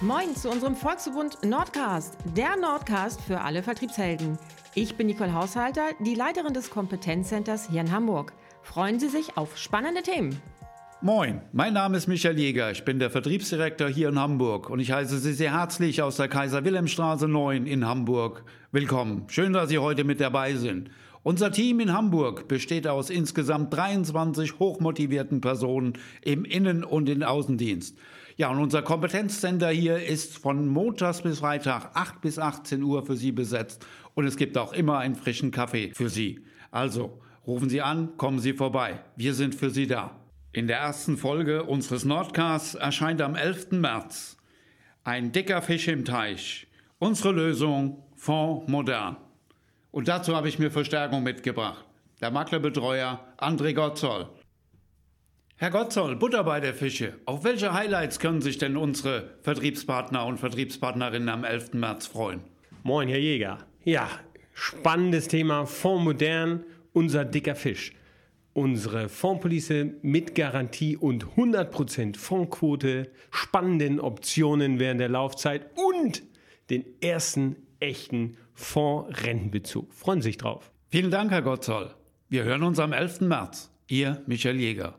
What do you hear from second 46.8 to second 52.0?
Unsere Lösung Fonds Modern. Und dazu habe ich mir Verstärkung mitgebracht.